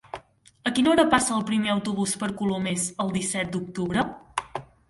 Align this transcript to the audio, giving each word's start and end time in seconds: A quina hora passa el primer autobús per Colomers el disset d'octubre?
A 0.69 0.71
quina 0.77 0.89
hora 0.93 1.05
passa 1.11 1.35
el 1.35 1.45
primer 1.51 1.71
autobús 1.75 2.15
per 2.23 2.31
Colomers 2.41 2.89
el 3.05 3.15
disset 3.19 3.53
d'octubre? 3.57 4.09